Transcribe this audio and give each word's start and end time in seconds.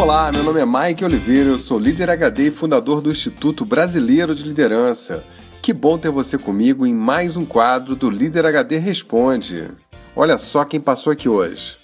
Olá, 0.00 0.32
meu 0.32 0.42
nome 0.42 0.58
é 0.58 0.64
Mike 0.64 1.04
Oliveira, 1.04 1.50
eu 1.50 1.58
sou 1.58 1.78
líder 1.78 2.08
HD 2.08 2.44
e 2.44 2.50
fundador 2.50 3.02
do 3.02 3.10
Instituto 3.10 3.66
Brasileiro 3.66 4.34
de 4.34 4.44
Liderança. 4.44 5.22
Que 5.60 5.74
bom 5.74 5.98
ter 5.98 6.10
você 6.10 6.38
comigo 6.38 6.86
em 6.86 6.94
mais 6.94 7.36
um 7.36 7.44
quadro 7.44 7.94
do 7.94 8.08
Líder 8.08 8.46
HD 8.46 8.78
Responde. 8.78 9.68
Olha 10.16 10.38
só 10.38 10.64
quem 10.64 10.80
passou 10.80 11.12
aqui 11.12 11.28
hoje. 11.28 11.76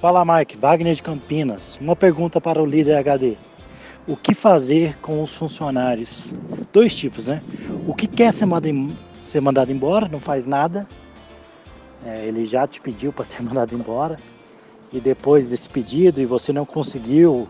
Fala 0.00 0.24
Mike, 0.24 0.56
Wagner 0.56 0.92
de 0.92 1.04
Campinas. 1.04 1.78
Uma 1.80 1.94
pergunta 1.94 2.40
para 2.40 2.60
o 2.60 2.66
líder 2.66 2.96
HD. 2.96 3.36
O 4.08 4.16
que 4.16 4.34
fazer 4.34 4.98
com 4.98 5.22
os 5.22 5.32
funcionários? 5.32 6.24
Dois 6.72 6.96
tipos, 6.96 7.28
né? 7.28 7.40
O 7.86 7.94
que 7.94 8.08
quer 8.08 8.32
ser 8.32 8.44
mandado, 8.44 9.70
embora, 9.70 10.08
não 10.08 10.18
faz 10.18 10.46
nada. 10.46 10.84
É, 12.04 12.26
ele 12.26 12.44
já 12.44 12.66
te 12.66 12.80
pediu 12.80 13.12
para 13.12 13.24
ser 13.24 13.40
mandado 13.46 13.72
embora. 13.72 14.18
E 14.92 15.00
depois 15.00 15.48
desse 15.48 15.70
pedido 15.70 16.20
e 16.20 16.26
você 16.26 16.52
não 16.52 16.66
conseguiu 16.66 17.48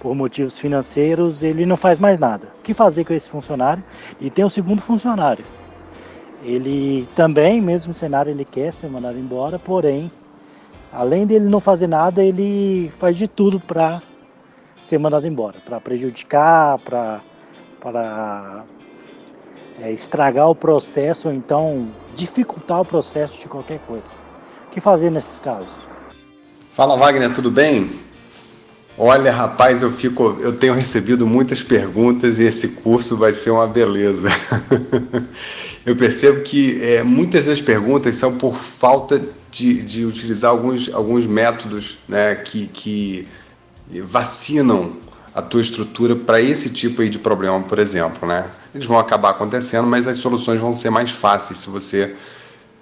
por 0.00 0.14
motivos 0.14 0.58
financeiros, 0.58 1.42
ele 1.42 1.64
não 1.64 1.76
faz 1.76 1.98
mais 1.98 2.18
nada. 2.18 2.48
O 2.58 2.62
que 2.62 2.74
fazer 2.74 3.04
com 3.04 3.12
esse 3.12 3.28
funcionário? 3.28 3.84
E 4.20 4.30
tem 4.30 4.44
o 4.44 4.50
segundo 4.50 4.82
funcionário. 4.82 5.44
Ele 6.42 7.06
também, 7.14 7.60
mesmo 7.60 7.94
cenário, 7.94 8.30
ele 8.30 8.44
quer 8.44 8.72
ser 8.72 8.88
mandado 8.88 9.18
embora, 9.18 9.58
porém 9.58 10.10
Além 10.92 11.24
dele 11.24 11.48
não 11.48 11.60
fazer 11.60 11.86
nada, 11.86 12.22
ele 12.22 12.90
faz 12.98 13.16
de 13.16 13.28
tudo 13.28 13.60
para 13.60 14.02
ser 14.84 14.98
mandado 14.98 15.24
embora, 15.26 15.56
para 15.64 15.80
prejudicar, 15.80 16.80
para 16.80 18.64
é, 19.80 19.92
estragar 19.92 20.50
o 20.50 20.54
processo 20.54 21.28
ou 21.28 21.34
então 21.34 21.88
dificultar 22.16 22.80
o 22.80 22.84
processo 22.84 23.40
de 23.40 23.48
qualquer 23.48 23.78
coisa. 23.86 24.12
O 24.66 24.70
que 24.70 24.80
fazer 24.80 25.10
nesses 25.10 25.38
casos? 25.38 25.72
Fala 26.72 26.96
Wagner, 26.96 27.32
tudo 27.32 27.52
bem? 27.52 28.00
Olha, 29.02 29.32
rapaz, 29.32 29.80
eu 29.80 29.90
fico, 29.90 30.36
eu 30.42 30.52
tenho 30.58 30.74
recebido 30.74 31.26
muitas 31.26 31.62
perguntas 31.62 32.38
e 32.38 32.42
esse 32.42 32.68
curso 32.68 33.16
vai 33.16 33.32
ser 33.32 33.50
uma 33.50 33.66
beleza. 33.66 34.28
eu 35.86 35.96
percebo 35.96 36.42
que 36.42 36.78
é, 36.84 37.02
muitas 37.02 37.46
das 37.46 37.62
perguntas 37.62 38.16
são 38.16 38.36
por 38.36 38.56
falta 38.56 39.18
de, 39.50 39.80
de 39.80 40.04
utilizar 40.04 40.50
alguns, 40.50 40.92
alguns 40.92 41.24
métodos 41.24 41.98
né, 42.06 42.34
que, 42.34 42.66
que 42.66 43.26
vacinam 44.02 44.92
a 45.34 45.40
tua 45.40 45.62
estrutura 45.62 46.14
para 46.14 46.38
esse 46.38 46.68
tipo 46.68 47.00
aí 47.00 47.08
de 47.08 47.18
problema, 47.18 47.58
por 47.62 47.78
exemplo. 47.78 48.28
Né? 48.28 48.44
Eles 48.74 48.86
vão 48.86 48.98
acabar 48.98 49.30
acontecendo, 49.30 49.86
mas 49.86 50.06
as 50.06 50.18
soluções 50.18 50.60
vão 50.60 50.74
ser 50.74 50.90
mais 50.90 51.10
fáceis 51.10 51.60
se 51.60 51.70
você 51.70 52.14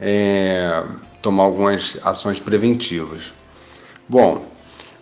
é, 0.01 0.83
tomar 1.23 1.45
algumas 1.45 1.97
ações 2.03 2.41
preventivas. 2.41 3.33
Bom, 4.09 4.58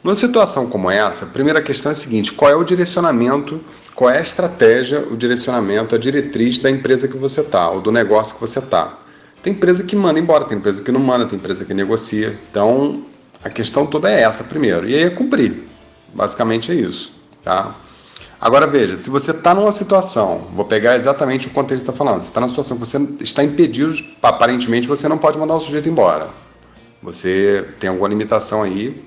numa 0.06 0.14
situação 0.14 0.68
como 0.68 0.88
essa, 0.88 1.24
a 1.24 1.28
primeira 1.28 1.60
questão 1.60 1.90
é 1.90 1.94
a 1.94 1.98
seguinte: 1.98 2.32
qual 2.32 2.48
é 2.48 2.54
o 2.54 2.62
direcionamento, 2.62 3.60
qual 3.92 4.08
é 4.08 4.18
a 4.18 4.22
estratégia, 4.22 5.00
o 5.00 5.16
direcionamento, 5.16 5.96
a 5.96 5.98
diretriz 5.98 6.58
da 6.58 6.70
empresa 6.70 7.08
que 7.08 7.16
você 7.16 7.40
está, 7.40 7.68
ou 7.68 7.80
do 7.80 7.90
negócio 7.90 8.36
que 8.36 8.40
você 8.40 8.60
está? 8.60 9.00
Tem 9.42 9.52
empresa 9.52 9.82
que 9.82 9.96
manda 9.96 10.20
embora, 10.20 10.44
tem 10.44 10.58
empresa 10.58 10.80
que 10.80 10.92
não 10.92 11.00
manda, 11.00 11.26
tem 11.26 11.36
empresa 11.36 11.64
que 11.64 11.74
negocia. 11.74 12.38
Então, 12.48 13.02
a 13.42 13.50
questão 13.50 13.84
toda 13.84 14.08
é 14.08 14.22
essa 14.22 14.44
primeiro. 14.44 14.88
E 14.88 14.94
aí 14.94 15.02
é 15.02 15.10
cumprir. 15.10 15.64
Basicamente 16.14 16.70
é 16.70 16.76
isso, 16.76 17.12
tá? 17.42 17.74
Agora 18.40 18.66
veja, 18.66 18.96
se 18.96 19.10
você 19.10 19.32
está 19.32 19.54
numa 19.54 19.72
situação, 19.72 20.38
vou 20.54 20.64
pegar 20.64 20.94
exatamente 20.94 21.48
o 21.48 21.50
contexto 21.50 21.84
que 21.84 21.90
está 21.90 21.92
falando, 21.92 22.22
você 22.22 22.28
está 22.28 22.40
numa 22.40 22.48
situação 22.48 22.76
que 22.76 22.86
você 22.86 22.98
está 23.20 23.42
impedido, 23.42 23.96
aparentemente 24.22 24.86
você 24.86 25.08
não 25.08 25.18
pode 25.18 25.36
mandar 25.36 25.56
o 25.56 25.60
sujeito 25.60 25.88
embora. 25.88 26.28
Você 27.02 27.66
tem 27.80 27.90
alguma 27.90 28.08
limitação 28.08 28.62
aí 28.62 29.04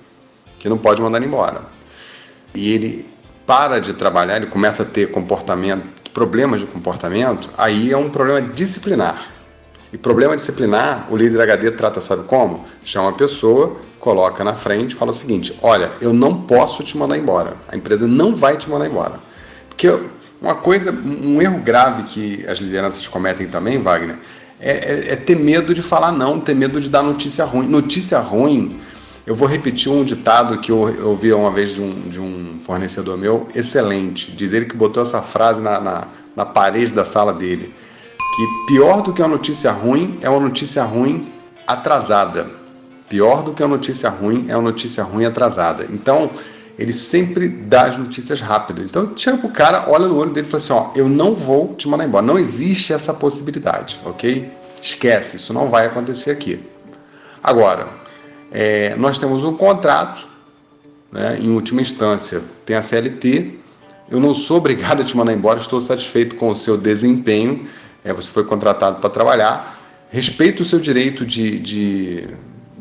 que 0.60 0.70
não 0.70 0.78
pode 0.78 1.02
mandar 1.02 1.24
embora. 1.24 1.62
E 2.54 2.74
ele 2.74 3.06
para 3.46 3.80
de 3.80 3.94
trabalhar, 3.94 4.38
ele 4.38 4.46
começa 4.46 4.84
a 4.84 4.86
ter 4.86 5.10
comportamento, 5.10 5.84
problemas 6.14 6.62
de 6.62 6.68
comportamento, 6.68 7.50
aí 7.58 7.92
é 7.92 7.98
um 7.98 8.10
problema 8.10 8.42
disciplinar. 8.42 9.28
E 9.92 9.98
problema 9.98 10.36
disciplinar, 10.36 11.08
o 11.10 11.18
líder 11.18 11.42
HD 11.42 11.72
trata, 11.72 12.00
sabe 12.00 12.24
como? 12.26 12.64
Chama 12.84 13.10
a 13.10 13.14
pessoa, 13.14 13.78
coloca 14.00 14.44
na 14.44 14.54
frente 14.54 14.94
fala 14.94 15.12
o 15.12 15.16
seguinte: 15.16 15.58
olha, 15.64 15.90
eu 16.00 16.14
não 16.14 16.42
posso 16.42 16.84
te 16.84 16.96
mandar 16.96 17.18
embora. 17.18 17.56
A 17.68 17.76
empresa 17.76 18.06
não 18.06 18.36
vai 18.36 18.56
te 18.56 18.70
mandar 18.70 18.88
embora. 18.88 19.16
Porque 19.68 19.98
uma 20.40 20.56
coisa, 20.56 20.92
um 20.92 21.42
erro 21.42 21.60
grave 21.60 22.04
que 22.04 22.46
as 22.48 22.60
lideranças 22.60 23.08
cometem 23.08 23.48
também, 23.48 23.80
Wagner, 23.80 24.16
é, 24.60 24.72
é, 24.72 25.14
é 25.14 25.16
ter 25.16 25.36
medo 25.36 25.74
de 25.74 25.82
falar 25.82 26.12
não, 26.12 26.40
ter 26.40 26.54
medo 26.54 26.80
de 26.80 26.90
dar 26.90 27.02
notícia 27.02 27.44
ruim. 27.44 27.68
Notícia 27.68 28.20
ruim, 28.20 28.80
eu 29.30 29.36
vou 29.36 29.48
repetir 29.48 29.92
um 29.92 30.04
ditado 30.04 30.58
que 30.58 30.72
eu, 30.72 30.80
ouvi 31.06 31.32
uma 31.32 31.52
vez 31.52 31.76
de 31.76 31.80
um, 31.80 31.94
de 32.10 32.20
um 32.20 32.60
fornecedor 32.66 33.16
meu, 33.16 33.48
excelente. 33.54 34.32
Diz 34.32 34.54
ele 34.54 34.66
que 34.66 34.76
botou 34.76 35.04
essa 35.04 35.22
frase 35.22 35.62
na, 35.62 35.80
na, 35.80 36.08
na 36.36 36.46
parede 36.48 36.92
da 36.92 37.06
sala 37.06 37.32
dele 37.32 37.72
que 38.36 38.74
pior 38.74 39.04
do 39.04 39.14
que 39.14 39.22
uma 39.22 39.28
notícia 39.28 39.72
ruim 39.72 40.18
é 40.24 40.30
uma 40.30 40.40
notícia 40.40 40.84
ruim 40.84 41.32
atrasada. 41.68 42.48
Pior 43.08 43.44
do 43.44 43.54
que 43.54 43.62
uma 43.62 43.76
notícia 43.76 44.10
ruim 44.10 44.48
é 44.50 44.56
uma 44.56 44.72
notícia 44.72 45.04
ruim 45.04 45.26
atrasada. 45.26 45.86
Então, 45.92 46.32
ele 46.76 46.92
sempre 46.92 47.48
dá 47.48 47.84
as 47.84 47.98
notícias 48.00 48.42
rápidas. 48.42 48.84
Então, 48.84 49.14
chega 49.16 49.38
pro 49.38 49.50
cara, 49.50 49.86
olha 49.90 50.08
no 50.08 50.18
olho 50.18 50.32
dele 50.32 50.48
e 50.48 50.50
fala 50.50 50.64
assim: 50.64 50.74
ó, 50.74 50.90
eu 50.96 51.08
não 51.08 51.36
vou 51.36 51.76
te 51.76 51.88
mandar 51.88 52.06
embora. 52.06 52.26
Não 52.26 52.40
existe 52.40 52.94
essa 52.94 53.14
possibilidade, 53.14 54.00
ok? 54.04 54.52
Esquece, 54.82 55.38
isso 55.38 55.54
não 55.54 55.70
vai 55.70 55.86
acontecer 55.86 56.32
aqui. 56.32 56.60
Agora, 57.44 57.99
é, 58.52 58.96
nós 58.96 59.18
temos 59.18 59.44
um 59.44 59.56
contrato, 59.56 60.28
né, 61.12 61.38
em 61.40 61.50
última 61.50 61.82
instância, 61.82 62.42
tem 62.66 62.76
a 62.76 62.82
CLT. 62.82 63.60
Eu 64.10 64.20
não 64.20 64.34
sou 64.34 64.58
obrigado 64.64 65.02
a 65.02 65.06
te 65.06 65.16
mandar 65.16 65.34
embora, 65.34 65.60
estou 65.60 65.80
satisfeito 65.80 66.36
com 66.36 66.50
o 66.50 66.56
seu 66.56 66.78
desempenho 66.78 67.68
é, 68.04 68.14
você 68.14 68.30
foi 68.30 68.44
contratado 68.44 69.00
para 69.00 69.10
trabalhar, 69.10 69.80
respeita 70.10 70.62
o 70.62 70.66
seu 70.66 70.80
direito 70.80 71.26
de, 71.26 71.60
de, 71.60 72.28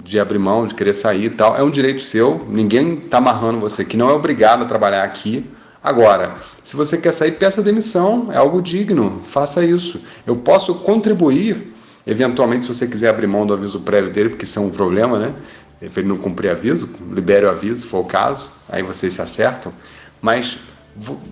de 0.03 0.19
abrir 0.19 0.39
mão, 0.39 0.67
de 0.67 0.75
querer 0.75 0.95
sair 0.95 1.25
e 1.25 1.31
tal, 1.31 1.57
é 1.57 1.63
um 1.63 1.71
direito 1.71 2.03
seu, 2.03 2.47
ninguém 2.49 2.95
está 2.95 3.19
amarrando 3.19 3.61
você 3.61 3.83
aqui, 3.83 3.97
não 3.97 4.09
é 4.09 4.13
obrigado 4.13 4.63
a 4.63 4.67
trabalhar 4.67 5.03
aqui. 5.03 5.45
Agora, 5.83 6.37
se 6.65 6.77
você 6.77 6.99
quer 6.99 7.13
sair, 7.13 7.33
peça 7.33 7.63
demissão, 7.63 8.29
é 8.33 8.37
algo 8.37 8.61
digno, 8.61 9.23
faça 9.29 9.65
isso. 9.65 10.01
Eu 10.27 10.37
posso 10.37 10.75
contribuir, 10.75 11.73
eventualmente, 12.09 12.65
se 12.65 12.75
você 12.75 12.87
quiser 12.87 13.11
abrir 13.11 13.27
mão 13.27 13.47
do 13.47 13.53
aviso 13.53 13.81
prévio 13.81 14.11
dele, 14.11 14.31
porque 14.31 14.45
isso 14.45 14.59
é 14.59 14.63
um 14.63 14.71
problema, 14.71 15.19
né? 15.19 15.35
Ele 15.81 16.09
não 16.09 16.17
cumprir 16.17 16.51
aviso, 16.51 16.89
libere 17.13 17.47
o 17.47 17.51
aviso, 17.51 17.83
se 17.83 17.87
for 17.87 18.01
o 18.01 18.05
caso, 18.05 18.51
aí 18.69 18.83
vocês 18.83 19.15
se 19.15 19.23
acertam. 19.23 19.73
Mas 20.21 20.59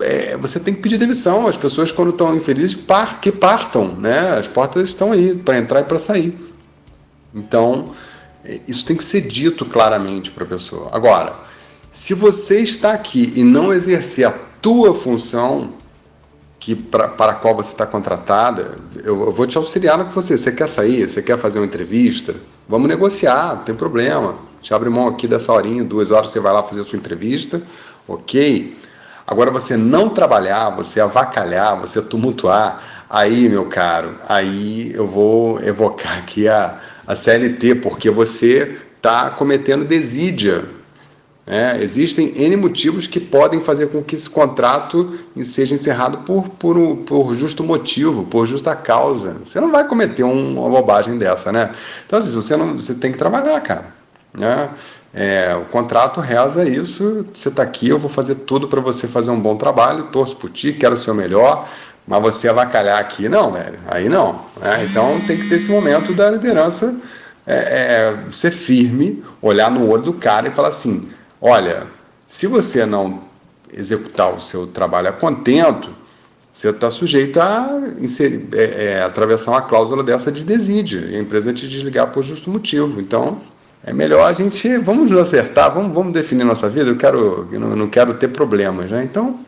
é, 0.00 0.36
você 0.36 0.60
tem 0.60 0.74
que 0.74 0.80
pedir 0.80 0.98
demissão. 0.98 1.46
As 1.46 1.56
pessoas, 1.56 1.90
quando 1.90 2.10
estão 2.10 2.36
infelizes, 2.36 2.76
par, 2.76 3.20
que 3.20 3.32
partam, 3.32 3.88
né? 3.96 4.38
As 4.38 4.46
portas 4.46 4.88
estão 4.88 5.12
aí 5.12 5.34
para 5.34 5.58
entrar 5.58 5.80
e 5.80 5.84
para 5.84 5.98
sair. 5.98 6.36
Então, 7.34 7.92
é, 8.44 8.60
isso 8.68 8.84
tem 8.84 8.96
que 8.96 9.04
ser 9.04 9.22
dito 9.22 9.64
claramente 9.64 10.30
para 10.30 10.44
a 10.44 10.46
pessoa. 10.46 10.90
Agora, 10.92 11.34
se 11.90 12.14
você 12.14 12.60
está 12.60 12.92
aqui 12.92 13.32
e 13.34 13.42
não 13.42 13.72
exercer 13.72 14.26
a 14.26 14.34
tua 14.60 14.94
função 14.94 15.72
que 16.58 16.74
para 16.74 17.06
a 17.06 17.34
qual 17.34 17.54
você 17.54 17.72
está 17.72 17.86
contratada, 17.86 18.76
eu, 19.04 19.26
eu, 19.26 19.32
vou 19.32 19.46
te 19.46 19.56
auxiliar 19.56 19.98
no 19.98 20.06
que 20.06 20.14
você. 20.14 20.36
Você 20.36 20.50
quer 20.50 20.68
sair? 20.68 21.08
Você 21.08 21.22
quer 21.22 21.38
fazer 21.38 21.58
uma 21.58 21.66
entrevista? 21.66 22.34
Vamos 22.68 22.88
negociar, 22.88 23.56
não 23.56 23.64
tem 23.64 23.74
problema. 23.74 24.34
Te 24.62 24.74
abre 24.74 24.88
mão 24.88 25.06
aqui 25.06 25.28
dessa 25.28 25.52
horinha, 25.52 25.84
duas 25.84 26.10
horas 26.10 26.30
você 26.30 26.40
vai 26.40 26.52
lá 26.52 26.62
fazer 26.62 26.80
a 26.80 26.84
sua 26.84 26.98
entrevista, 26.98 27.62
ok? 28.08 28.76
Agora, 29.26 29.50
você 29.50 29.76
não 29.76 30.08
trabalhar, 30.08 30.70
você 30.70 31.00
avacalhar, 31.00 31.78
você 31.80 32.00
tumultuar, 32.00 32.82
aí, 33.08 33.48
meu 33.48 33.66
caro, 33.66 34.16
aí 34.28 34.92
eu 34.94 35.06
vou 35.06 35.60
evocar 35.62 36.18
aqui 36.18 36.48
a, 36.48 36.80
a 37.06 37.14
CLT, 37.14 37.76
porque 37.76 38.10
você 38.10 38.76
está 38.96 39.30
cometendo 39.30 39.84
desídia. 39.84 40.64
É, 41.46 41.80
existem 41.80 42.32
N 42.36 42.56
motivos 42.56 43.06
que 43.06 43.20
podem 43.20 43.60
fazer 43.60 43.86
com 43.86 44.02
que 44.02 44.16
esse 44.16 44.28
contrato 44.28 45.16
seja 45.44 45.76
encerrado 45.76 46.18
por, 46.18 46.48
por, 46.48 46.96
por 47.06 47.34
justo 47.36 47.62
motivo, 47.62 48.24
por 48.24 48.46
justa 48.46 48.74
causa. 48.74 49.36
Você 49.44 49.60
não 49.60 49.70
vai 49.70 49.86
cometer 49.86 50.24
um, 50.24 50.58
uma 50.58 50.68
bobagem 50.68 51.16
dessa, 51.16 51.52
né? 51.52 51.72
Então, 52.04 52.18
assim, 52.18 52.34
você, 52.34 52.56
não, 52.56 52.74
você 52.74 52.94
tem 52.94 53.12
que 53.12 53.18
trabalhar, 53.18 53.60
cara. 53.60 53.86
Né? 54.36 54.68
É, 55.14 55.54
o 55.54 55.66
contrato 55.66 56.20
reza 56.20 56.68
isso. 56.68 57.24
Você 57.32 57.48
está 57.48 57.62
aqui, 57.62 57.88
eu 57.88 57.98
vou 57.98 58.10
fazer 58.10 58.34
tudo 58.34 58.66
para 58.66 58.80
você 58.80 59.06
fazer 59.06 59.30
um 59.30 59.40
bom 59.40 59.56
trabalho, 59.56 60.08
torço 60.08 60.34
por 60.34 60.50
ti, 60.50 60.72
quero 60.72 60.94
o 60.94 60.98
seu 60.98 61.14
melhor, 61.14 61.68
mas 62.08 62.20
você 62.22 62.48
avacalhar 62.48 63.00
aqui, 63.00 63.28
não, 63.28 63.52
velho. 63.52 63.78
Aí 63.86 64.08
não. 64.08 64.40
Né? 64.60 64.84
Então 64.90 65.20
tem 65.28 65.38
que 65.38 65.48
ter 65.48 65.56
esse 65.56 65.70
momento 65.70 66.12
da 66.12 66.28
liderança 66.28 66.92
é, 67.46 67.54
é, 67.54 68.32
ser 68.32 68.50
firme, 68.50 69.22
olhar 69.40 69.70
no 69.70 69.88
olho 69.88 70.02
do 70.02 70.12
cara 70.12 70.48
e 70.48 70.50
falar 70.50 70.68
assim: 70.68 71.08
olha, 71.46 71.86
se 72.26 72.46
você 72.48 72.84
não 72.84 73.22
executar 73.72 74.34
o 74.34 74.40
seu 74.40 74.66
trabalho 74.66 75.08
a 75.08 75.12
contento, 75.12 75.90
você 76.52 76.70
está 76.70 76.90
sujeito 76.90 77.40
a 77.40 77.68
inserir, 78.00 78.48
é, 78.52 78.84
é, 78.84 79.02
atravessar 79.02 79.52
uma 79.52 79.62
cláusula 79.62 80.02
dessa 80.02 80.32
de 80.32 80.42
desídia 80.42 81.06
e 81.08 81.16
a 81.16 81.20
empresa 81.20 81.52
te 81.52 81.68
desligar 81.68 82.08
por 82.08 82.24
justo 82.24 82.50
motivo. 82.50 83.00
Então, 83.00 83.40
é 83.84 83.92
melhor 83.92 84.28
a 84.28 84.32
gente, 84.32 84.76
vamos 84.78 85.10
nos 85.10 85.20
acertar, 85.20 85.72
vamos, 85.72 85.94
vamos 85.94 86.12
definir 86.12 86.44
nossa 86.44 86.68
vida, 86.68 86.90
eu, 86.90 86.96
quero, 86.96 87.48
eu 87.52 87.60
não, 87.60 87.88
quero 87.88 88.14
ter 88.14 88.28
problemas, 88.28 88.90
né? 88.90 89.04
Então, 89.04 89.38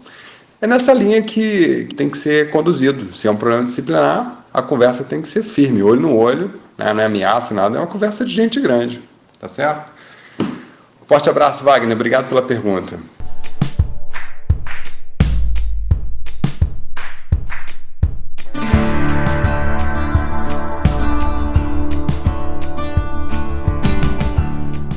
é 0.61 0.67
nessa 0.67 0.93
linha 0.93 1.21
que, 1.23 1.87
que 1.87 1.95
tem 1.95 2.09
que 2.09 2.19
ser 2.19 2.51
conduzido. 2.51 3.15
Se 3.17 3.27
é 3.27 3.31
um 3.31 3.37
problema 3.37 3.65
disciplinar, 3.65 4.45
a 4.55 4.63
conversa 4.63 5.03
tem 5.03 5.21
que 5.21 5.29
ser 5.29 5.43
firme, 5.43 5.83
olho 5.83 6.01
no 6.01 6.15
olho, 6.15 6.53
né? 6.77 6.93
não 6.93 7.01
é 7.01 7.07
ameaça, 7.07 7.53
nada, 7.53 7.77
é 7.77 7.81
uma 7.81 7.87
conversa 7.87 8.25
de 8.25 8.33
gente 8.33 8.61
grande, 8.61 9.03
tá 9.41 9.49
certo? 9.49 9.98
Forte 11.09 11.31
abraço, 11.31 11.65
Wagner, 11.65 11.97
obrigado 11.97 12.29
pela 12.29 12.43
pergunta. 12.43 13.01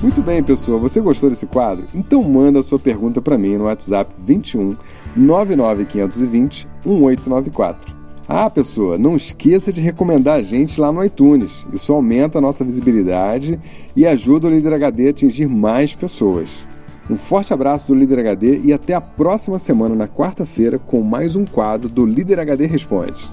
Muito 0.03 0.21
bem, 0.21 0.43
pessoal. 0.43 0.81
Você 0.81 0.99
gostou 0.99 1.29
desse 1.29 1.45
quadro? 1.45 1.85
Então 1.95 2.21
manda 2.21 2.61
sua 2.61 2.77
pergunta 2.77 3.21
para 3.21 3.37
mim 3.37 3.55
no 3.55 3.63
WhatsApp 3.63 4.13
21 4.19 4.75
99520 5.15 6.67
1894. 6.85 8.00
Ah, 8.33 8.49
pessoa, 8.49 8.97
não 8.97 9.17
esqueça 9.17 9.73
de 9.73 9.81
recomendar 9.81 10.39
a 10.39 10.41
gente 10.41 10.79
lá 10.79 10.89
no 10.89 11.03
iTunes. 11.03 11.65
Isso 11.73 11.91
aumenta 11.91 12.37
a 12.37 12.41
nossa 12.41 12.63
visibilidade 12.63 13.59
e 13.93 14.07
ajuda 14.07 14.47
o 14.47 14.49
Líder 14.49 14.71
HD 14.71 15.07
a 15.07 15.09
atingir 15.09 15.47
mais 15.49 15.93
pessoas. 15.95 16.65
Um 17.09 17.17
forte 17.17 17.53
abraço 17.53 17.89
do 17.89 17.93
Líder 17.93 18.19
HD 18.19 18.61
e 18.63 18.71
até 18.71 18.93
a 18.93 19.01
próxima 19.01 19.59
semana, 19.59 19.95
na 19.95 20.07
quarta-feira, 20.07 20.79
com 20.79 21.01
mais 21.01 21.35
um 21.35 21.43
quadro 21.43 21.89
do 21.89 22.05
Líder 22.05 22.39
HD 22.39 22.67
Responde. 22.67 23.29